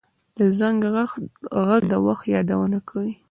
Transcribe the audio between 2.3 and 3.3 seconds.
یادونه کوي